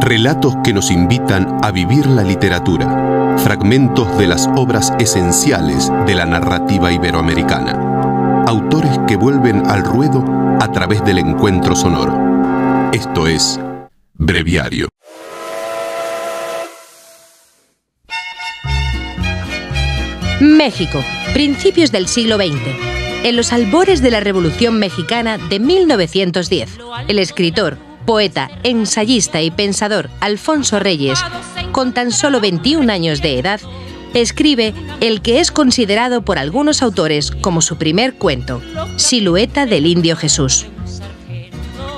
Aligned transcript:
Relatos 0.00 0.56
que 0.64 0.72
nos 0.72 0.90
invitan 0.90 1.58
a 1.62 1.70
vivir 1.70 2.06
la 2.06 2.22
literatura. 2.22 3.36
Fragmentos 3.36 4.16
de 4.16 4.26
las 4.26 4.48
obras 4.56 4.94
esenciales 4.98 5.92
de 6.06 6.14
la 6.14 6.24
narrativa 6.24 6.90
iberoamericana. 6.90 8.44
Autores 8.46 8.98
que 9.06 9.16
vuelven 9.16 9.62
al 9.68 9.84
ruedo 9.84 10.24
a 10.58 10.72
través 10.72 11.04
del 11.04 11.18
encuentro 11.18 11.76
sonoro. 11.76 12.90
Esto 12.92 13.26
es 13.26 13.60
Breviario. 14.14 14.88
México, 20.40 21.04
principios 21.34 21.92
del 21.92 22.08
siglo 22.08 22.36
XX. 22.36 22.56
En 23.22 23.36
los 23.36 23.52
albores 23.52 24.00
de 24.00 24.10
la 24.10 24.20
Revolución 24.20 24.78
Mexicana 24.78 25.36
de 25.36 25.60
1910, 25.60 26.78
el 27.06 27.18
escritor, 27.18 27.89
poeta, 28.10 28.50
ensayista 28.64 29.40
y 29.40 29.52
pensador 29.52 30.10
Alfonso 30.18 30.80
Reyes, 30.80 31.20
con 31.70 31.94
tan 31.94 32.10
solo 32.10 32.40
21 32.40 32.92
años 32.92 33.22
de 33.22 33.38
edad, 33.38 33.60
escribe 34.14 34.74
el 35.00 35.22
que 35.22 35.38
es 35.38 35.52
considerado 35.52 36.22
por 36.22 36.36
algunos 36.36 36.82
autores 36.82 37.30
como 37.30 37.62
su 37.62 37.76
primer 37.76 38.14
cuento, 38.14 38.60
Silueta 38.96 39.64
del 39.64 39.86
Indio 39.86 40.16
Jesús 40.16 40.66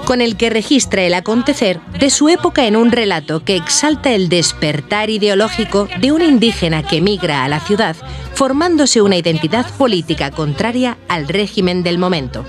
con 0.05 0.21
el 0.21 0.37
que 0.37 0.51
registra 0.51 1.03
el 1.03 1.15
acontecer 1.15 1.81
de 1.99 2.11
su 2.11 2.29
época 2.29 2.67
en 2.67 2.77
un 2.77 2.91
relato 2.91 3.45
que 3.45 3.57
exalta 3.57 4.13
el 4.13 4.29
despertar 4.29 5.09
ideológico 5.09 5.89
de 6.01 6.13
un 6.13 6.21
indígena 6.21 6.83
que 6.83 7.01
migra 7.01 7.45
a 7.45 7.49
la 7.49 7.61
ciudad, 7.61 7.97
formándose 8.35 9.01
una 9.01 9.17
identidad 9.17 9.65
política 9.79 10.33
contraria 10.33 10.99
al 11.09 11.29
régimen 11.29 11.85
del 11.85 11.99
momento. 11.99 12.45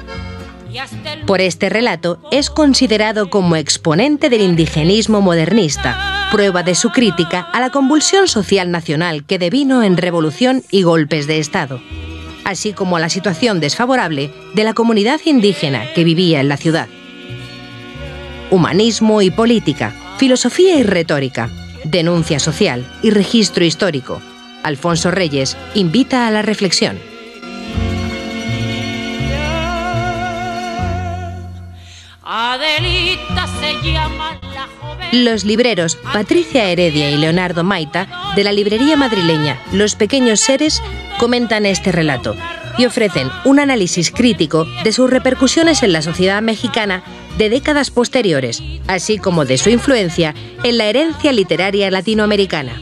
Por 1.25 1.41
este 1.41 1.69
relato 1.69 2.19
es 2.31 2.49
considerado 2.49 3.29
como 3.29 3.55
exponente 3.55 4.29
del 4.29 4.41
indigenismo 4.41 5.21
modernista, 5.21 6.29
prueba 6.31 6.63
de 6.63 6.75
su 6.75 6.89
crítica 6.89 7.41
a 7.41 7.59
la 7.59 7.69
convulsión 7.69 8.27
social 8.27 8.71
nacional 8.71 9.25
que 9.25 9.39
devino 9.39 9.83
en 9.83 9.97
revolución 9.97 10.63
y 10.71 10.83
golpes 10.83 11.27
de 11.27 11.39
Estado, 11.39 11.81
así 12.43 12.73
como 12.73 12.97
a 12.97 12.99
la 12.99 13.09
situación 13.09 13.59
desfavorable 13.59 14.31
de 14.53 14.63
la 14.63 14.73
comunidad 14.73 15.21
indígena 15.25 15.93
que 15.93 16.03
vivía 16.03 16.39
en 16.39 16.49
la 16.49 16.57
ciudad 16.57 16.87
humanismo 18.53 19.23
y 19.23 19.31
política, 19.31 19.95
filosofía 20.17 20.77
y 20.77 20.83
retórica, 20.83 21.49
denuncia 21.85 22.37
social 22.37 22.85
y 23.01 23.09
registro 23.09 23.65
histórico. 23.65 24.21
Alfonso 24.61 25.09
Reyes 25.09 25.57
invita 25.73 26.27
a 26.27 26.31
la 26.31 26.43
reflexión. 26.43 26.99
Los 35.11 35.43
libreros 35.43 35.95
Patricia 35.95 36.65
Heredia 36.65 37.09
y 37.09 37.17
Leonardo 37.17 37.63
Maita, 37.63 38.07
de 38.35 38.43
la 38.43 38.51
librería 38.51 38.95
madrileña 38.95 39.59
Los 39.71 39.95
Pequeños 39.95 40.39
Seres, 40.39 40.79
comentan 41.17 41.65
este 41.65 41.91
relato 41.91 42.35
y 42.77 42.85
ofrecen 42.85 43.29
un 43.43 43.59
análisis 43.59 44.11
crítico 44.11 44.67
de 44.83 44.91
sus 44.91 45.09
repercusiones 45.09 45.81
en 45.81 45.93
la 45.93 46.03
sociedad 46.03 46.43
mexicana 46.43 47.03
de 47.39 47.49
décadas 47.49 47.89
posteriores, 47.89 48.61
así 48.87 49.17
como 49.17 49.45
de 49.45 49.57
su 49.57 49.71
influencia 49.71 50.35
en 50.63 50.77
la 50.77 50.85
herencia 50.85 51.31
literaria 51.31 51.89
latinoamericana. 51.89 52.73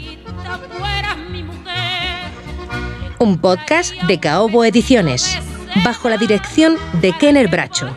Un 3.19 3.39
podcast 3.39 3.93
de 4.03 4.19
Caobo 4.19 4.65
Ediciones, 4.65 5.37
bajo 5.85 6.09
la 6.09 6.17
dirección 6.17 6.75
de 7.01 7.13
Kenner 7.13 7.47
Bracho, 7.47 7.95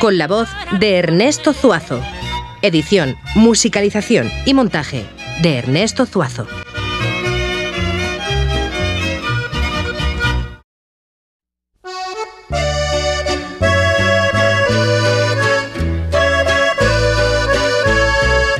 con 0.00 0.18
la 0.18 0.26
voz 0.26 0.48
de 0.78 0.98
Ernesto 0.98 1.52
Zuazo. 1.52 2.00
Edición, 2.62 3.16
musicalización 3.34 4.30
y 4.46 4.54
montaje 4.54 5.04
de 5.42 5.58
Ernesto 5.58 6.06
Zuazo. 6.06 6.46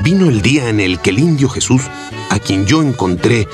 Vino 0.03 0.29
el 0.29 0.43
día 0.43 0.69
en 0.69 0.81
el 0.81 1.01
que 1.01 1.11
el 1.11 1.19
indio 1.19 1.49
Jesús, 1.49 1.83
a 2.31 2.39
quien 2.39 2.67
yo 2.67 2.83
encontré 2.83 3.47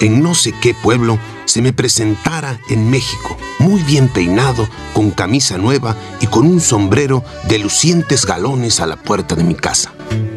en 0.00 0.22
no 0.22 0.34
sé 0.34 0.52
qué 0.60 0.74
pueblo, 0.74 1.18
se 1.44 1.62
me 1.62 1.72
presentara 1.72 2.58
en 2.68 2.90
México, 2.90 3.36
muy 3.58 3.82
bien 3.82 4.08
peinado, 4.08 4.68
con 4.92 5.10
camisa 5.10 5.58
nueva 5.58 5.96
y 6.20 6.26
con 6.26 6.46
un 6.46 6.60
sombrero 6.60 7.22
de 7.48 7.58
lucientes 7.58 8.26
galones 8.26 8.80
a 8.80 8.86
la 8.86 8.96
puerta 8.96 9.34
de 9.34 9.44
mi 9.44 9.54
casa. 9.54 9.92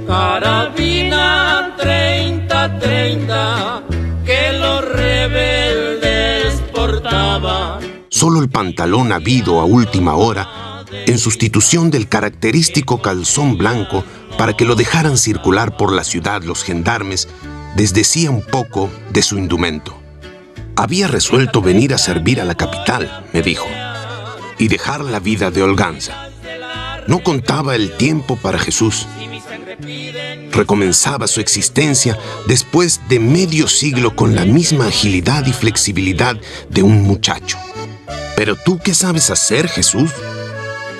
Carabina 0.08 1.76
30, 1.80 2.80
30, 2.80 3.84
que 4.26 4.54
los 4.60 4.86
rebeldes 4.90 6.62
portaban. 6.74 7.80
Solo 8.10 8.42
el 8.42 8.50
pantalón 8.50 9.12
habido 9.12 9.60
a 9.60 9.66
última 9.66 10.16
hora 10.16 10.64
en 11.08 11.18
sustitución 11.18 11.90
del 11.90 12.08
característico 12.08 13.02
calzón 13.02 13.58
blanco 13.58 14.04
para 14.38 14.54
que 14.54 14.66
lo 14.66 14.76
dejaran 14.76 15.18
circular 15.18 15.78
por 15.78 15.92
la 15.92 16.04
ciudad 16.04 16.44
los 16.44 16.64
gendarmes, 16.64 17.28
desdecía 17.76 18.32
un 18.32 18.42
poco 18.42 18.90
de 19.12 19.22
su 19.22 19.38
indumento. 19.38 20.00
Había 20.76 21.08
resuelto 21.08 21.62
venir 21.62 21.94
a 21.94 21.98
servir 21.98 22.42
a 22.42 22.46
la 22.46 22.56
capital, 22.56 23.26
me 23.34 23.42
dijo, 23.42 23.68
y 24.58 24.68
dejar 24.68 25.02
la 25.02 25.20
vida 25.20 25.52
de 25.52 25.62
holganza. 25.62 26.30
No 27.08 27.22
contaba 27.22 27.76
el 27.76 27.96
tiempo 27.98 28.38
para 28.38 28.58
Jesús. 28.58 29.08
Recomenzaba 30.52 31.28
su 31.28 31.42
existencia 31.42 32.18
después 32.48 33.02
de 33.10 33.20
medio 33.20 33.68
siglo 33.68 34.16
con 34.16 34.36
la 34.36 34.46
misma 34.46 34.88
agilidad 34.88 35.46
y 35.46 35.54
flexibilidad 35.54 36.38
de 36.70 36.84
un 36.84 37.04
muchacho. 37.04 37.58
Pero 38.36 38.56
tú 38.56 38.80
qué 38.84 38.94
sabes 38.94 39.30
hacer, 39.30 39.68
Jesús? 39.68 40.12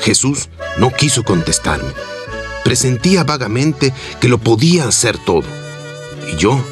Jesús 0.02 0.50
no 0.78 0.92
quiso 0.92 1.24
contestarme. 1.24 1.92
Presentía 2.64 3.24
vagamente 3.24 3.94
que 4.20 4.28
lo 4.28 4.38
podía 4.38 4.88
hacer 4.88 5.18
todo. 5.18 5.63
Y 6.32 6.38
yo, 6.38 6.64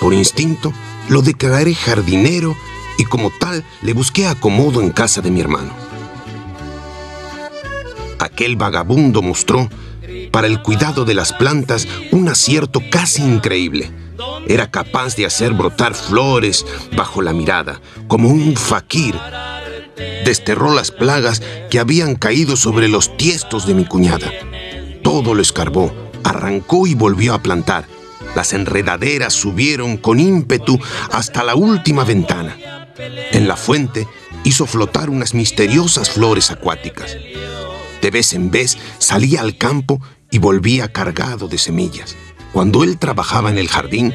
por 0.00 0.14
instinto, 0.14 0.72
lo 1.08 1.22
declaré 1.22 1.74
jardinero 1.74 2.56
y 2.98 3.04
como 3.04 3.30
tal 3.30 3.64
le 3.82 3.92
busqué 3.92 4.26
acomodo 4.26 4.80
en 4.80 4.90
casa 4.90 5.20
de 5.20 5.30
mi 5.30 5.40
hermano. 5.40 5.72
Aquel 8.18 8.56
vagabundo 8.56 9.22
mostró, 9.22 9.68
para 10.30 10.46
el 10.46 10.62
cuidado 10.62 11.04
de 11.04 11.14
las 11.14 11.32
plantas, 11.32 11.86
un 12.10 12.28
acierto 12.28 12.80
casi 12.90 13.22
increíble. 13.22 13.90
Era 14.46 14.70
capaz 14.70 15.16
de 15.16 15.26
hacer 15.26 15.52
brotar 15.52 15.94
flores 15.94 16.64
bajo 16.96 17.22
la 17.22 17.32
mirada, 17.32 17.80
como 18.08 18.28
un 18.28 18.56
faquir 18.56 19.14
desterró 20.24 20.74
las 20.74 20.90
plagas 20.90 21.42
que 21.70 21.78
habían 21.78 22.16
caído 22.16 22.56
sobre 22.56 22.88
los 22.88 23.16
tiestos 23.16 23.66
de 23.66 23.74
mi 23.74 23.84
cuñada. 23.84 24.32
Todo 25.02 25.34
lo 25.34 25.42
escarbó, 25.42 25.92
arrancó 26.24 26.86
y 26.86 26.94
volvió 26.94 27.34
a 27.34 27.42
plantar. 27.42 27.86
Las 28.34 28.52
enredaderas 28.52 29.32
subieron 29.32 29.96
con 29.96 30.20
ímpetu 30.20 30.78
hasta 31.12 31.44
la 31.44 31.54
última 31.54 32.04
ventana. 32.04 32.56
En 33.32 33.48
la 33.48 33.56
fuente 33.56 34.06
hizo 34.44 34.66
flotar 34.66 35.10
unas 35.10 35.34
misteriosas 35.34 36.10
flores 36.10 36.50
acuáticas. 36.50 37.16
De 38.02 38.10
vez 38.10 38.32
en 38.34 38.50
vez 38.50 38.76
salía 38.98 39.40
al 39.40 39.56
campo 39.56 40.00
y 40.30 40.38
volvía 40.38 40.92
cargado 40.92 41.48
de 41.48 41.58
semillas. 41.58 42.16
Cuando 42.52 42.84
él 42.84 42.98
trabajaba 42.98 43.50
en 43.50 43.58
el 43.58 43.68
jardín, 43.68 44.12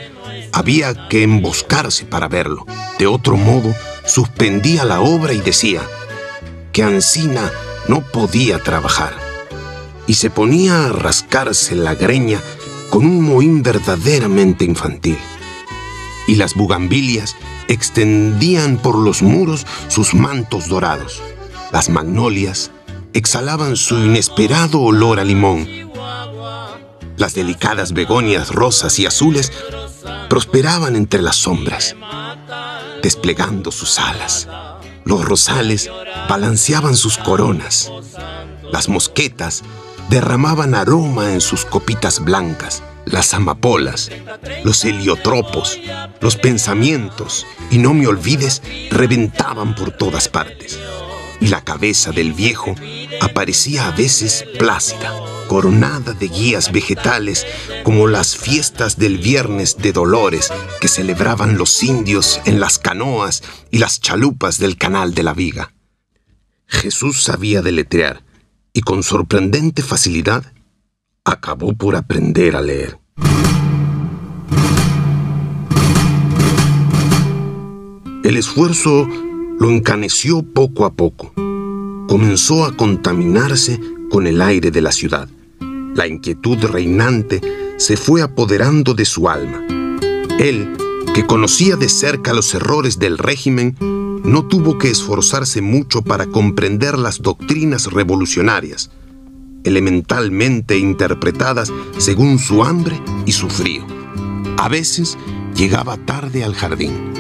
había 0.51 1.07
que 1.09 1.23
emboscarse 1.23 2.05
para 2.05 2.27
verlo. 2.27 2.65
De 2.97 3.07
otro 3.07 3.35
modo, 3.35 3.73
suspendía 4.05 4.85
la 4.85 5.01
obra 5.01 5.33
y 5.33 5.39
decía 5.39 5.81
que 6.71 6.83
Ancina 6.83 7.51
no 7.87 8.01
podía 8.01 8.59
trabajar 8.59 9.13
y 10.07 10.15
se 10.15 10.29
ponía 10.29 10.85
a 10.85 10.89
rascarse 10.89 11.75
la 11.75 11.95
greña 11.95 12.41
con 12.89 13.05
un 13.05 13.23
mohín 13.23 13.63
verdaderamente 13.63 14.65
infantil. 14.65 15.17
Y 16.27 16.35
las 16.35 16.53
bugambilias 16.55 17.35
extendían 17.67 18.77
por 18.77 18.97
los 18.97 19.21
muros 19.21 19.65
sus 19.87 20.13
mantos 20.13 20.67
dorados. 20.67 21.21
Las 21.71 21.89
magnolias 21.89 22.71
exhalaban 23.13 23.75
su 23.75 23.97
inesperado 23.97 24.81
olor 24.81 25.19
a 25.19 25.23
limón. 25.23 25.67
Las 27.17 27.33
delicadas 27.33 27.93
begonias 27.93 28.49
rosas 28.49 28.97
y 28.99 29.05
azules 29.05 29.51
prosperaban 30.29 30.95
entre 30.95 31.21
las 31.21 31.35
sombras 31.35 31.95
desplegando 33.01 33.71
sus 33.71 33.99
alas. 33.99 34.47
Los 35.05 35.25
rosales 35.25 35.89
balanceaban 36.27 36.95
sus 36.95 37.17
coronas. 37.17 37.91
Las 38.71 38.89
mosquetas 38.89 39.63
derramaban 40.09 40.73
aroma 40.73 41.33
en 41.33 41.41
sus 41.41 41.65
copitas 41.65 42.23
blancas. 42.23 42.83
Las 43.05 43.33
amapolas, 43.33 44.11
los 44.63 44.83
heliotropos, 44.85 45.79
los 46.19 46.35
pensamientos, 46.35 47.45
y 47.71 47.77
no 47.77 47.93
me 47.93 48.07
olvides, 48.07 48.61
reventaban 48.91 49.73
por 49.75 49.91
todas 49.91 50.27
partes. 50.27 50.79
Y 51.39 51.47
la 51.47 51.63
cabeza 51.63 52.11
del 52.11 52.33
viejo 52.33 52.75
aparecía 53.21 53.87
a 53.87 53.91
veces 53.91 54.45
plácida, 54.59 55.13
coronada 55.47 56.13
de 56.13 56.27
guías 56.27 56.71
vegetales 56.71 57.47
como 57.83 58.07
las 58.07 58.37
fiestas 58.37 58.97
del 58.97 59.17
Viernes 59.17 59.77
de 59.77 59.91
Dolores 59.91 60.51
que 60.81 60.87
celebraban 60.87 61.57
los 61.57 61.81
indios 61.81 62.41
en 62.45 62.59
las 62.59 62.77
canoas 62.77 63.41
y 63.71 63.79
las 63.79 64.01
chalupas 64.01 64.59
del 64.59 64.77
Canal 64.77 65.15
de 65.15 65.23
la 65.23 65.33
Viga. 65.33 65.73
Jesús 66.67 67.23
sabía 67.23 67.63
deletrear 67.63 68.28
y 68.79 68.81
con 68.81 69.03
sorprendente 69.03 69.81
facilidad 69.81 70.53
acabó 71.25 71.73
por 71.73 71.97
aprender 71.97 72.55
a 72.55 72.61
leer. 72.61 72.97
El 78.23 78.37
esfuerzo 78.37 79.05
lo 79.59 79.69
encaneció 79.69 80.43
poco 80.43 80.85
a 80.85 80.93
poco. 80.93 81.33
Comenzó 82.07 82.63
a 82.63 82.77
contaminarse 82.77 83.81
con 84.09 84.27
el 84.27 84.41
aire 84.41 84.71
de 84.71 84.79
la 84.79 84.93
ciudad. 84.93 85.27
La 85.93 86.07
inquietud 86.07 86.63
reinante 86.63 87.41
se 87.75 87.97
fue 87.97 88.21
apoderando 88.21 88.93
de 88.93 89.03
su 89.03 89.27
alma. 89.27 89.61
Él, 90.39 90.77
que 91.13 91.25
conocía 91.27 91.75
de 91.75 91.89
cerca 91.89 92.31
los 92.31 92.53
errores 92.53 92.97
del 92.97 93.17
régimen, 93.17 93.75
no 94.29 94.45
tuvo 94.45 94.77
que 94.77 94.91
esforzarse 94.91 95.59
mucho 95.59 96.03
para 96.03 96.27
comprender 96.27 96.99
las 96.99 97.19
doctrinas 97.19 97.87
revolucionarias, 97.87 98.91
elementalmente 99.63 100.77
interpretadas 100.77 101.73
según 101.97 102.37
su 102.37 102.63
hambre 102.63 103.01
y 103.25 103.31
su 103.31 103.49
frío. 103.49 103.83
A 104.59 104.69
veces 104.69 105.17
llegaba 105.55 105.97
tarde 105.97 106.43
al 106.43 106.53
jardín 106.53 107.11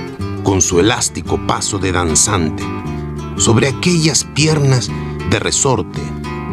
con 0.43 0.61
su 0.61 0.79
elástico 0.79 1.39
paso 1.47 1.79
de 1.79 1.91
danzante, 1.91 2.63
sobre 3.37 3.69
aquellas 3.69 4.23
piernas 4.23 4.91
de 5.31 5.39
resorte 5.39 6.01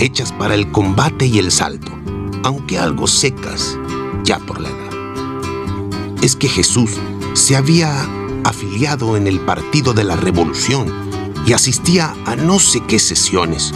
hechas 0.01 0.33
para 0.33 0.55
el 0.55 0.73
combate 0.73 1.27
y 1.27 1.39
el 1.39 1.51
salto, 1.51 1.93
aunque 2.45 2.79
algo 2.79 3.07
secas 3.07 3.79
ya 4.25 4.39
por 4.39 4.63
la 4.63 4.71
edad. 4.71 6.17
Es 6.23 6.35
que 6.35 6.49
Jesús 6.49 6.93
se 7.35 7.57
había 7.57 8.09
afiliado 8.49 9.17
en 9.17 9.27
el 9.27 9.41
Partido 9.41 9.93
de 9.93 10.05
la 10.05 10.17
Revolución 10.17 10.93
y 11.47 11.53
asistía 11.53 12.15
a 12.27 12.37
no 12.37 12.59
sé 12.59 12.81
qué 12.87 12.99
sesiones. 12.99 13.73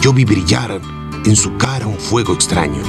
Yo 0.00 0.12
vi 0.12 0.24
brillar 0.24 0.80
en 1.24 1.36
su 1.36 1.56
cara 1.56 1.86
un 1.86 1.98
fuego 1.98 2.34
extraño. 2.34 2.82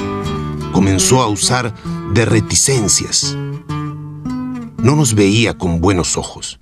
Comenzó 0.72 1.22
a 1.22 1.28
usar 1.28 1.74
de 2.14 2.26
reticencias 2.26 3.36
no 4.84 4.96
nos 4.96 5.14
veía 5.14 5.58
con 5.58 5.82
buenos 5.82 6.18
ojos. 6.18 6.60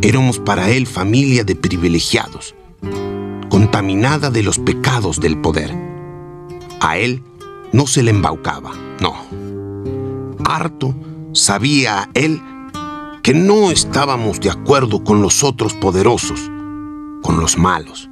Éramos 0.00 0.38
para 0.38 0.70
él 0.70 0.86
familia 0.86 1.44
de 1.44 1.54
privilegiados, 1.54 2.54
contaminada 3.50 4.30
de 4.30 4.42
los 4.42 4.58
pecados 4.58 5.20
del 5.20 5.40
poder. 5.40 5.76
A 6.80 6.98
él 6.98 7.22
no 7.72 7.86
se 7.86 8.02
le 8.02 8.10
embaucaba, 8.10 8.72
no. 9.00 9.14
Harto 10.44 10.94
sabía 11.32 12.08
él 12.14 12.40
que 13.28 13.34
no 13.34 13.70
estábamos 13.70 14.40
de 14.40 14.48
acuerdo 14.48 15.04
con 15.04 15.20
los 15.20 15.44
otros 15.44 15.74
poderosos, 15.74 16.50
con 17.22 17.38
los 17.38 17.58
malos. 17.58 18.08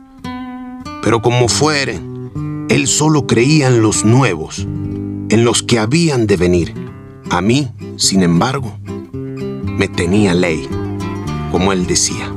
Pero 1.03 1.23
como 1.23 1.49
fueren, 1.49 2.67
él 2.69 2.87
solo 2.87 3.27
creía 3.27 3.69
en 3.69 3.81
los 3.81 4.05
nuevos, 4.05 4.59
en 4.59 5.43
los 5.43 5.63
que 5.63 5.79
habían 5.79 6.27
de 6.27 6.37
venir. 6.37 6.75
A 7.31 7.41
mí, 7.41 7.67
sin 7.97 8.25
embargo, 8.25 8.77
me 9.15 9.89
tenía 9.89 10.35
ley, 10.35 10.69
como 11.51 11.73
él 11.73 11.87
decía, 11.87 12.31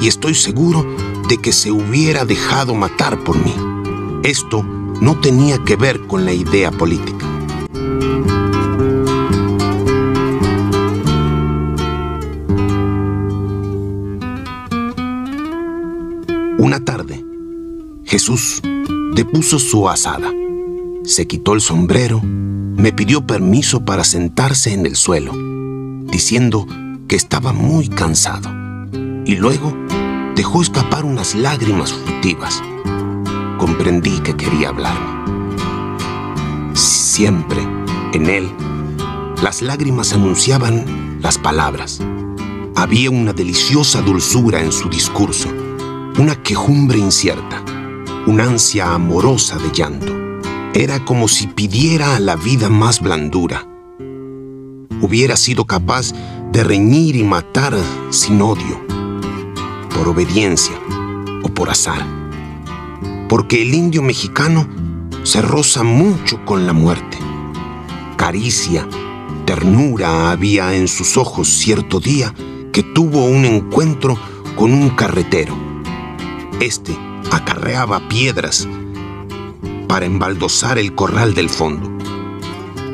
y 0.00 0.08
estoy 0.08 0.34
seguro 0.34 0.84
de 1.28 1.36
que 1.36 1.52
se 1.52 1.70
hubiera 1.70 2.24
dejado 2.24 2.74
matar 2.74 3.22
por 3.22 3.36
mí. 3.36 3.54
Esto 4.24 4.64
no 4.64 5.20
tenía 5.20 5.62
que 5.62 5.76
ver 5.76 6.08
con 6.08 6.24
la 6.24 6.32
idea 6.32 6.72
política. 6.72 7.27
Una 16.68 16.84
tarde, 16.84 17.24
Jesús 18.04 18.60
depuso 19.14 19.58
su 19.58 19.88
asada, 19.88 20.30
se 21.02 21.26
quitó 21.26 21.54
el 21.54 21.62
sombrero, 21.62 22.20
me 22.22 22.92
pidió 22.92 23.26
permiso 23.26 23.86
para 23.86 24.04
sentarse 24.04 24.74
en 24.74 24.84
el 24.84 24.94
suelo 24.94 25.32
diciendo 26.04 26.66
que 27.08 27.16
estaba 27.16 27.54
muy 27.54 27.88
cansado, 27.88 28.50
y 29.24 29.36
luego 29.36 29.74
dejó 30.36 30.60
escapar 30.60 31.06
unas 31.06 31.34
lágrimas 31.34 31.90
furtivas. 31.90 32.62
Comprendí 33.56 34.20
que 34.20 34.36
quería 34.36 34.68
hablarme. 34.68 35.24
Siempre, 36.74 37.66
en 38.12 38.28
él, 38.28 38.46
las 39.42 39.62
lágrimas 39.62 40.12
anunciaban 40.12 41.18
las 41.22 41.38
palabras. 41.38 42.02
Había 42.76 43.10
una 43.10 43.32
deliciosa 43.32 44.02
dulzura 44.02 44.60
en 44.60 44.70
su 44.70 44.90
discurso, 44.90 45.48
una 46.18 46.34
quejumbre 46.42 46.98
incierta, 46.98 47.62
una 48.26 48.42
ansia 48.42 48.92
amorosa 48.92 49.56
de 49.56 49.70
llanto. 49.70 50.12
Era 50.74 51.04
como 51.04 51.28
si 51.28 51.46
pidiera 51.46 52.16
a 52.16 52.20
la 52.20 52.34
vida 52.34 52.68
más 52.68 53.00
blandura, 53.00 53.64
hubiera 55.00 55.36
sido 55.36 55.64
capaz 55.64 56.12
de 56.50 56.64
reñir 56.64 57.14
y 57.14 57.22
matar 57.22 57.76
sin 58.10 58.42
odio, 58.42 58.80
por 59.94 60.08
obediencia 60.08 60.74
o 61.44 61.48
por 61.48 61.70
azar. 61.70 62.04
Porque 63.28 63.62
el 63.62 63.72
indio 63.72 64.02
mexicano 64.02 64.66
se 65.22 65.40
roza 65.40 65.84
mucho 65.84 66.44
con 66.44 66.66
la 66.66 66.72
muerte. 66.72 67.16
Caricia, 68.16 68.88
ternura 69.44 70.32
había 70.32 70.74
en 70.74 70.88
sus 70.88 71.16
ojos 71.16 71.48
cierto 71.48 72.00
día 72.00 72.34
que 72.72 72.82
tuvo 72.82 73.24
un 73.24 73.44
encuentro 73.44 74.18
con 74.56 74.72
un 74.72 74.90
carretero. 74.90 75.67
Este 76.60 76.96
acarreaba 77.30 78.08
piedras 78.08 78.66
para 79.86 80.06
embaldosar 80.06 80.76
el 80.76 80.92
corral 80.92 81.32
del 81.34 81.48
fondo. 81.48 81.88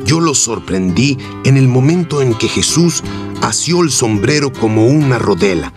Yo 0.05 0.21
lo 0.21 0.35
sorprendí 0.35 1.17
en 1.47 1.57
el 1.57 1.67
momento 1.67 2.21
en 2.21 2.35
que 2.35 2.49
Jesús 2.49 3.03
asió 3.41 3.83
el 3.83 3.91
sombrero 3.91 4.53
como 4.53 4.87
una 4.87 5.19
rodela, 5.19 5.73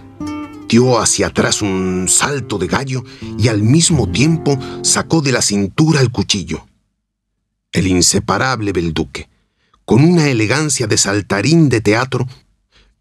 dio 0.67 0.99
hacia 0.99 1.27
atrás 1.27 1.61
un 1.61 2.07
salto 2.09 2.57
de 2.57 2.67
gallo 2.67 3.05
y 3.39 3.47
al 3.47 3.63
mismo 3.63 4.11
tiempo 4.11 4.59
sacó 4.81 5.21
de 5.21 5.31
la 5.31 5.41
cintura 5.41 6.01
el 6.01 6.11
cuchillo. 6.11 6.67
El 7.71 7.87
inseparable 7.87 8.73
Belduque, 8.73 9.29
con 9.85 10.03
una 10.03 10.27
elegancia 10.27 10.87
de 10.87 10.97
saltarín 10.97 11.69
de 11.69 11.79
teatro, 11.79 12.27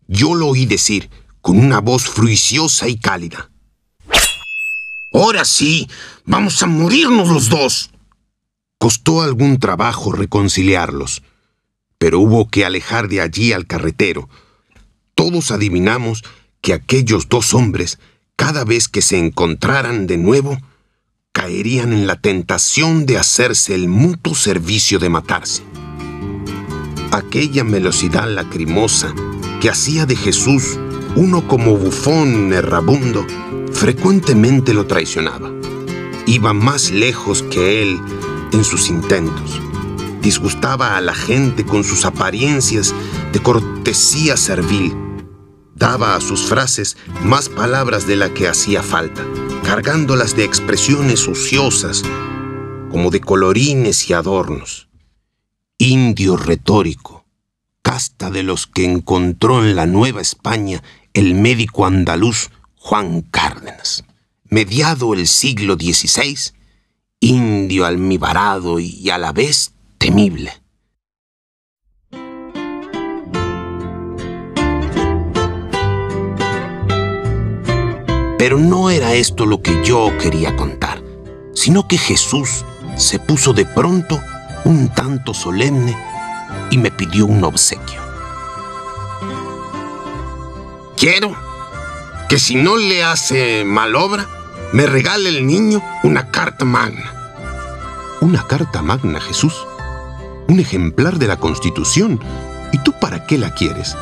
yo 0.06 0.36
lo 0.36 0.46
oí 0.46 0.64
decir 0.64 1.10
con 1.40 1.58
una 1.58 1.80
voz 1.80 2.04
fruiciosa 2.04 2.88
y 2.88 2.98
cálida. 2.98 3.50
Ahora 5.16 5.46
sí, 5.46 5.88
vamos 6.26 6.62
a 6.62 6.66
morirnos 6.66 7.30
los 7.30 7.48
dos. 7.48 7.88
Costó 8.76 9.22
algún 9.22 9.58
trabajo 9.58 10.12
reconciliarlos, 10.12 11.22
pero 11.96 12.20
hubo 12.20 12.50
que 12.50 12.66
alejar 12.66 13.08
de 13.08 13.22
allí 13.22 13.54
al 13.54 13.66
carretero. 13.66 14.28
Todos 15.14 15.52
adivinamos 15.52 16.22
que 16.60 16.74
aquellos 16.74 17.30
dos 17.30 17.54
hombres, 17.54 17.98
cada 18.36 18.64
vez 18.64 18.88
que 18.88 19.00
se 19.00 19.16
encontraran 19.18 20.06
de 20.06 20.18
nuevo, 20.18 20.58
caerían 21.32 21.94
en 21.94 22.06
la 22.06 22.20
tentación 22.20 23.06
de 23.06 23.16
hacerse 23.16 23.74
el 23.74 23.88
mutuo 23.88 24.34
servicio 24.34 24.98
de 24.98 25.08
matarse. 25.08 25.62
Aquella 27.10 27.64
velocidad 27.64 28.28
lacrimosa 28.28 29.14
que 29.62 29.70
hacía 29.70 30.04
de 30.04 30.16
Jesús 30.16 30.78
uno 31.14 31.48
como 31.48 31.74
bufón 31.78 32.52
errabundo, 32.52 33.26
frecuentemente 33.76 34.72
lo 34.72 34.86
traicionaba. 34.86 35.50
Iba 36.26 36.52
más 36.52 36.90
lejos 36.90 37.42
que 37.42 37.82
él 37.82 38.00
en 38.52 38.64
sus 38.64 38.88
intentos. 38.88 39.60
Disgustaba 40.22 40.96
a 40.96 41.00
la 41.00 41.14
gente 41.14 41.64
con 41.64 41.84
sus 41.84 42.04
apariencias 42.04 42.94
de 43.32 43.40
cortesía 43.40 44.36
servil. 44.36 44.96
Daba 45.74 46.16
a 46.16 46.20
sus 46.20 46.46
frases 46.46 46.96
más 47.22 47.48
palabras 47.50 48.06
de 48.06 48.16
la 48.16 48.32
que 48.32 48.48
hacía 48.48 48.82
falta, 48.82 49.22
cargándolas 49.62 50.34
de 50.34 50.44
expresiones 50.44 51.28
ociosas, 51.28 52.02
como 52.90 53.10
de 53.10 53.20
colorines 53.20 54.08
y 54.08 54.14
adornos. 54.14 54.88
Indio 55.78 56.38
retórico, 56.38 57.26
casta 57.82 58.30
de 58.30 58.42
los 58.42 58.66
que 58.66 58.86
encontró 58.86 59.62
en 59.62 59.76
la 59.76 59.84
Nueva 59.84 60.22
España 60.22 60.82
el 61.12 61.34
médico 61.34 61.84
andaluz 61.86 62.50
Juan 62.88 63.22
Cárdenas. 63.22 64.04
Mediado 64.44 65.12
el 65.12 65.26
siglo 65.26 65.74
XVI, 65.74 66.52
indio 67.18 67.84
almibarado 67.84 68.78
y 68.78 69.10
a 69.10 69.18
la 69.18 69.32
vez 69.32 69.72
temible. 69.98 70.52
Pero 78.38 78.58
no 78.58 78.90
era 78.90 79.14
esto 79.14 79.46
lo 79.46 79.60
que 79.62 79.84
yo 79.84 80.16
quería 80.18 80.54
contar, 80.54 81.02
sino 81.54 81.88
que 81.88 81.98
Jesús 81.98 82.64
se 82.96 83.18
puso 83.18 83.52
de 83.52 83.64
pronto 83.64 84.20
un 84.64 84.90
tanto 84.94 85.34
solemne, 85.34 85.96
y 86.70 86.78
me 86.78 86.92
pidió 86.92 87.26
un 87.26 87.42
obsequio. 87.42 88.00
Quiero 90.96 91.45
que 92.28 92.38
si 92.38 92.56
no 92.56 92.76
le 92.76 93.04
hace 93.04 93.64
mal 93.64 93.94
obra, 93.94 94.26
me 94.72 94.86
regale 94.86 95.28
el 95.28 95.46
niño 95.46 95.82
una 96.02 96.30
carta 96.30 96.64
magna. 96.64 97.12
¿Una 98.20 98.46
carta 98.46 98.82
magna, 98.82 99.20
Jesús? 99.20 99.54
Un 100.48 100.58
ejemplar 100.58 101.18
de 101.18 101.28
la 101.28 101.36
Constitución. 101.36 102.20
¿Y 102.72 102.78
tú 102.78 102.92
para 103.00 103.26
qué 103.26 103.38
la 103.38 103.54
quieres? 103.54 103.96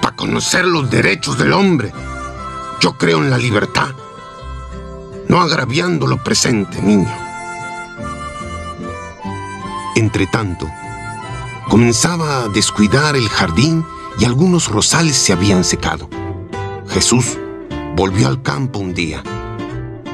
Para 0.00 0.14
conocer 0.14 0.66
los 0.66 0.88
derechos 0.90 1.36
del 1.36 1.52
hombre. 1.52 1.92
Yo 2.80 2.96
creo 2.96 3.18
en 3.18 3.30
la 3.30 3.38
libertad, 3.38 3.90
no 5.28 5.40
agraviando 5.40 6.06
lo 6.06 6.22
presente, 6.22 6.80
niño. 6.80 7.12
Entre 9.96 10.26
tanto, 10.28 10.66
comenzaba 11.68 12.44
a 12.44 12.48
descuidar 12.48 13.16
el 13.16 13.28
jardín 13.28 13.84
y 14.18 14.24
algunos 14.24 14.68
rosales 14.68 15.16
se 15.16 15.32
habían 15.32 15.64
secado. 15.64 16.08
Jesús 16.90 17.38
volvió 17.94 18.26
al 18.26 18.42
campo 18.42 18.80
un 18.80 18.94
día, 18.94 19.22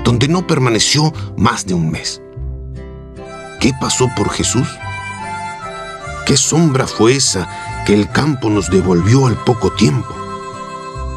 donde 0.04 0.28
no 0.28 0.46
permaneció 0.46 1.12
más 1.36 1.64
de 1.64 1.72
un 1.72 1.90
mes. 1.90 2.20
¿Qué 3.60 3.72
pasó 3.80 4.08
por 4.14 4.28
Jesús? 4.28 4.68
¿Qué 6.26 6.36
sombra 6.36 6.86
fue 6.86 7.16
esa 7.16 7.48
que 7.86 7.94
el 7.94 8.10
campo 8.10 8.50
nos 8.50 8.68
devolvió 8.70 9.26
al 9.26 9.42
poco 9.44 9.72
tiempo? 9.72 10.14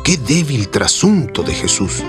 ¿Qué 0.06 0.16
débil 0.16 0.70
trasunto 0.70 1.44
de 1.44 1.54
Jesús? 1.54 2.04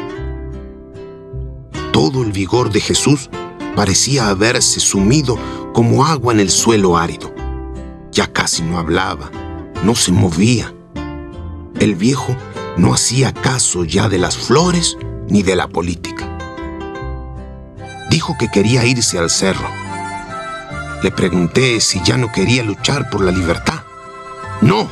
Todo 1.93 2.23
el 2.23 2.31
vigor 2.31 2.71
de 2.71 2.81
Jesús 2.81 3.31
parecía 3.75 4.29
haberse 4.29 4.79
sumido 4.79 5.37
como 5.73 6.07
agua 6.07 6.33
en 6.33 6.41
el 6.41 6.51
suelo 6.51 6.97
árido. 6.97 7.35
Ya 8.13 8.33
casi 8.33 8.63
no 8.63 8.79
hablaba, 8.79 9.31
no 9.83 9.97
se 9.97 10.13
movía. 10.13 10.73
El 11.81 11.97
viejo 11.97 12.37
no 12.77 12.95
hacía 12.95 13.33
caso 13.33 13.85
ya 13.85 14.09
de 14.09 14.19
las 14.19 14.37
flores 14.37 14.97
ni 15.29 15.43
de 15.43 15.57
la 15.57 15.69
política. 15.69 16.27
Dijo 18.11 18.37
que 18.39 18.49
quería 18.49 18.85
irse 18.85 19.19
al 19.19 19.31
cerro 19.31 19.69
le 21.03 21.11
pregunté 21.11 21.81
si 21.81 22.03
ya 22.03 22.19
no 22.19 22.31
quería 22.31 22.63
luchar 22.63 23.09
por 23.09 23.23
la 23.23 23.33
libertad. 23.33 23.83
No. 24.61 24.89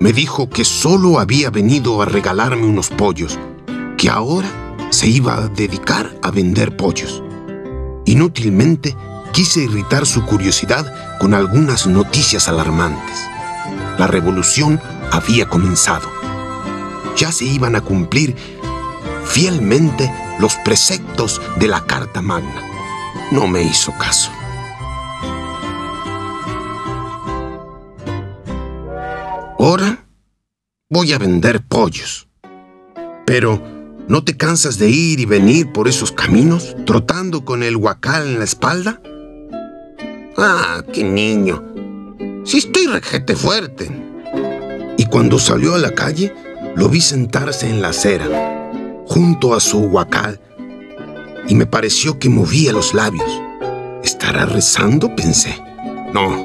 Me 0.00 0.12
dijo 0.12 0.50
que 0.50 0.64
solo 0.64 1.20
había 1.20 1.50
venido 1.50 2.02
a 2.02 2.04
regalarme 2.04 2.66
unos 2.66 2.88
pollos, 2.90 3.38
que 3.96 4.10
ahora 4.10 4.48
se 4.90 5.06
iba 5.06 5.36
a 5.36 5.48
dedicar 5.48 6.12
a 6.22 6.30
vender 6.30 6.76
pollos. 6.76 7.22
Inútilmente 8.06 8.96
quise 9.32 9.60
irritar 9.62 10.04
su 10.04 10.24
curiosidad 10.24 11.18
con 11.20 11.32
algunas 11.32 11.86
noticias 11.86 12.48
alarmantes. 12.48 13.24
La 13.98 14.08
revolución 14.08 14.80
había 15.12 15.48
comenzado. 15.48 16.15
Ya 17.16 17.32
se 17.32 17.44
iban 17.44 17.76
a 17.76 17.80
cumplir 17.80 18.36
fielmente 19.24 20.12
los 20.38 20.54
preceptos 20.56 21.40
de 21.56 21.68
la 21.68 21.84
Carta 21.86 22.20
Magna. 22.20 22.62
No 23.30 23.46
me 23.48 23.62
hizo 23.62 23.92
caso. 23.92 24.30
Ahora 29.58 30.06
voy 30.90 31.12
a 31.12 31.18
vender 31.18 31.62
pollos. 31.62 32.28
Pero, 33.24 33.60
¿no 34.06 34.22
te 34.22 34.36
cansas 34.36 34.78
de 34.78 34.90
ir 34.90 35.18
y 35.18 35.24
venir 35.24 35.72
por 35.72 35.88
esos 35.88 36.12
caminos, 36.12 36.76
trotando 36.84 37.44
con 37.44 37.62
el 37.62 37.76
huacal 37.76 38.28
en 38.28 38.38
la 38.38 38.44
espalda? 38.44 39.00
Ah, 40.36 40.84
qué 40.92 41.02
niño. 41.02 41.64
Si 42.44 42.58
estoy 42.58 42.86
rejete 42.86 43.34
fuerte. 43.34 43.90
Y 44.98 45.06
cuando 45.06 45.38
salió 45.38 45.74
a 45.74 45.78
la 45.78 45.92
calle, 45.92 46.32
lo 46.76 46.90
vi 46.90 47.00
sentarse 47.00 47.68
en 47.70 47.80
la 47.80 47.88
acera, 47.88 48.26
junto 49.06 49.54
a 49.54 49.60
su 49.60 49.78
huacal, 49.78 50.38
y 51.48 51.54
me 51.54 51.64
pareció 51.64 52.18
que 52.18 52.28
movía 52.28 52.70
los 52.72 52.92
labios. 52.92 53.42
¿Estará 54.04 54.44
rezando? 54.44 55.16
pensé. 55.16 55.58
No, 56.12 56.44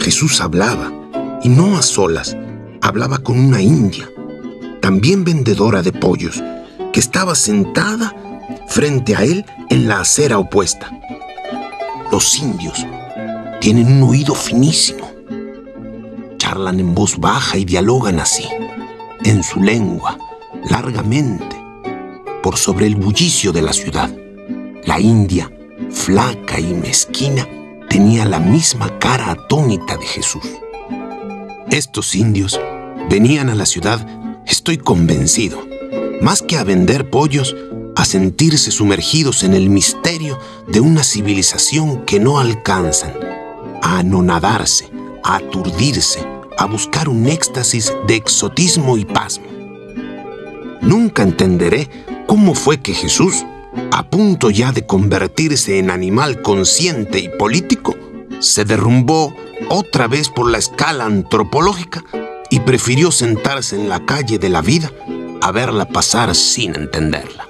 Jesús 0.00 0.40
hablaba 0.40 0.92
y 1.42 1.48
no 1.48 1.76
a 1.76 1.82
solas, 1.82 2.36
hablaba 2.80 3.18
con 3.18 3.38
una 3.38 3.62
india, 3.62 4.10
también 4.80 5.22
vendedora 5.24 5.82
de 5.82 5.92
pollos, 5.92 6.42
que 6.92 6.98
estaba 7.00 7.36
sentada 7.36 8.12
frente 8.66 9.14
a 9.14 9.22
él 9.22 9.46
en 9.70 9.86
la 9.86 10.00
acera 10.00 10.38
opuesta. 10.38 10.90
Los 12.10 12.36
indios 12.38 12.84
tienen 13.60 13.86
un 13.86 14.02
oído 14.02 14.34
finísimo. 14.34 15.10
Charlan 16.38 16.80
en 16.80 16.94
voz 16.94 17.18
baja 17.18 17.56
y 17.56 17.64
dialogan 17.64 18.20
así, 18.20 18.44
en 19.24 19.42
su 19.42 19.60
lengua, 19.60 20.18
largamente, 20.68 21.56
por 22.42 22.56
sobre 22.56 22.86
el 22.86 22.96
bullicio 22.96 23.52
de 23.52 23.62
la 23.62 23.72
ciudad. 23.72 24.14
La 24.84 25.00
india, 25.00 25.50
flaca 25.90 26.60
y 26.60 26.74
mezquina, 26.74 27.48
tenía 27.88 28.24
la 28.26 28.38
misma 28.38 28.98
cara 28.98 29.30
atónita 29.30 29.96
de 29.96 30.06
Jesús. 30.06 30.44
Estos 31.70 32.14
indios 32.14 32.60
venían 33.08 33.48
a 33.48 33.54
la 33.54 33.66
ciudad, 33.66 34.06
estoy 34.46 34.76
convencido, 34.76 35.66
más 36.20 36.42
que 36.42 36.58
a 36.58 36.64
vender 36.64 37.08
pollos, 37.10 37.56
a 37.96 38.04
sentirse 38.04 38.70
sumergidos 38.70 39.42
en 39.42 39.54
el 39.54 39.70
misterio 39.70 40.38
de 40.68 40.80
una 40.80 41.02
civilización 41.02 42.04
que 42.04 42.20
no 42.20 42.38
alcanzan, 42.38 43.14
a 43.82 43.98
anonadarse, 43.98 44.90
a 45.22 45.36
aturdirse, 45.36 46.33
a 46.58 46.66
buscar 46.66 47.08
un 47.08 47.26
éxtasis 47.26 47.92
de 48.06 48.16
exotismo 48.16 48.96
y 48.96 49.04
pasmo. 49.04 49.46
Nunca 50.80 51.22
entenderé 51.22 51.88
cómo 52.26 52.54
fue 52.54 52.80
que 52.80 52.94
Jesús, 52.94 53.44
a 53.90 54.08
punto 54.08 54.50
ya 54.50 54.72
de 54.72 54.86
convertirse 54.86 55.78
en 55.78 55.90
animal 55.90 56.42
consciente 56.42 57.18
y 57.18 57.28
político, 57.28 57.94
se 58.40 58.64
derrumbó 58.64 59.34
otra 59.70 60.08
vez 60.08 60.28
por 60.28 60.50
la 60.50 60.58
escala 60.58 61.06
antropológica 61.06 62.04
y 62.50 62.60
prefirió 62.60 63.10
sentarse 63.10 63.76
en 63.76 63.88
la 63.88 64.04
calle 64.04 64.38
de 64.38 64.48
la 64.48 64.60
vida 64.60 64.92
a 65.40 65.52
verla 65.52 65.86
pasar 65.86 66.34
sin 66.34 66.74
entenderla. 66.74 67.48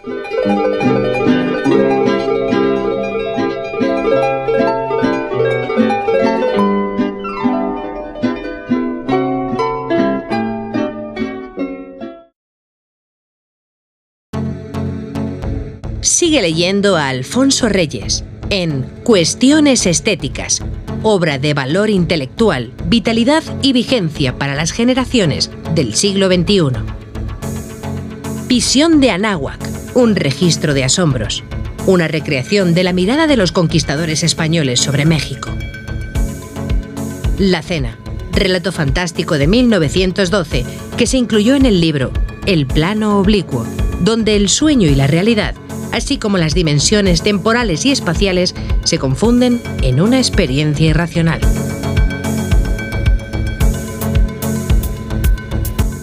Sigue 16.34 16.48
leyendo 16.48 16.96
a 16.96 17.10
Alfonso 17.10 17.68
Reyes 17.68 18.24
en 18.50 18.82
Cuestiones 19.04 19.86
Estéticas, 19.86 20.62
obra 21.04 21.38
de 21.38 21.54
valor 21.54 21.90
intelectual, 21.90 22.72
vitalidad 22.86 23.44
y 23.62 23.72
vigencia 23.72 24.36
para 24.36 24.56
las 24.56 24.72
generaciones 24.72 25.52
del 25.76 25.94
siglo 25.94 26.26
XXI. 26.26 26.82
Visión 28.48 29.00
de 29.00 29.12
Anáhuac, 29.12 29.60
un 29.94 30.16
registro 30.16 30.74
de 30.74 30.82
asombros, 30.82 31.44
una 31.86 32.08
recreación 32.08 32.74
de 32.74 32.82
la 32.82 32.92
mirada 32.92 33.28
de 33.28 33.36
los 33.36 33.52
conquistadores 33.52 34.24
españoles 34.24 34.80
sobre 34.80 35.04
México. 35.04 35.50
La 37.38 37.62
Cena, 37.62 37.96
relato 38.32 38.72
fantástico 38.72 39.38
de 39.38 39.46
1912 39.46 40.64
que 40.96 41.06
se 41.06 41.16
incluyó 41.16 41.54
en 41.54 41.64
el 41.64 41.80
libro 41.80 42.10
El 42.44 42.66
plano 42.66 43.20
oblicuo, 43.20 43.64
donde 44.00 44.34
el 44.34 44.48
sueño 44.48 44.88
y 44.88 44.96
la 44.96 45.06
realidad 45.06 45.54
así 45.94 46.18
como 46.18 46.38
las 46.38 46.54
dimensiones 46.54 47.22
temporales 47.22 47.86
y 47.86 47.92
espaciales, 47.92 48.54
se 48.82 48.98
confunden 48.98 49.62
en 49.82 50.00
una 50.00 50.18
experiencia 50.18 50.88
irracional. 50.88 51.40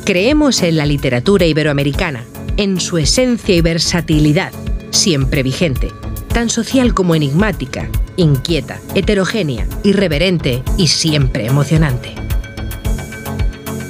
Creemos 0.06 0.64
en 0.64 0.78
la 0.78 0.86
literatura 0.86 1.46
iberoamericana, 1.46 2.24
en 2.56 2.80
su 2.80 2.98
esencia 2.98 3.54
y 3.54 3.60
versatilidad, 3.60 4.54
siempre 4.92 5.44
vigente, 5.44 5.92
tan 6.34 6.50
social 6.50 6.94
como 6.94 7.14
enigmática, 7.14 7.90
inquieta, 8.16 8.80
heterogénea, 8.96 9.68
irreverente 9.84 10.64
y 10.78 10.88
siempre 10.88 11.46
emocionante. 11.46 12.16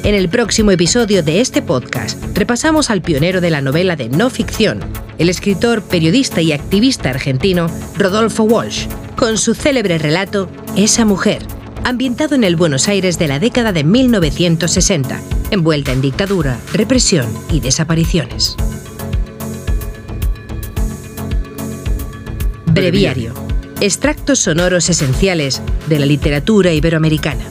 En 0.03 0.15
el 0.15 0.29
próximo 0.29 0.71
episodio 0.71 1.21
de 1.21 1.41
este 1.41 1.61
podcast 1.61 2.19
repasamos 2.35 2.89
al 2.89 3.03
pionero 3.03 3.39
de 3.39 3.51
la 3.51 3.61
novela 3.61 3.95
de 3.95 4.09
no 4.09 4.31
ficción, 4.31 4.79
el 5.17 5.29
escritor, 5.29 5.81
periodista 5.81 6.41
y 6.41 6.51
activista 6.51 7.09
argentino 7.09 7.67
Rodolfo 7.97 8.43
Walsh, 8.43 8.87
con 9.15 9.37
su 9.37 9.53
célebre 9.53 9.97
relato 9.97 10.49
Esa 10.75 11.05
mujer, 11.05 11.45
ambientado 11.83 12.35
en 12.35 12.43
el 12.43 12.55
Buenos 12.55 12.87
Aires 12.87 13.19
de 13.19 13.27
la 13.27 13.39
década 13.39 13.71
de 13.71 13.83
1960, 13.83 15.21
envuelta 15.51 15.91
en 15.91 16.01
dictadura, 16.01 16.59
represión 16.73 17.27
y 17.51 17.59
desapariciones. 17.59 18.55
Breviario. 22.67 23.33
extractos 23.81 24.39
sonoros 24.39 24.89
esenciales 24.89 25.61
de 25.87 25.99
la 25.99 26.05
literatura 26.05 26.71
iberoamericana. 26.71 27.50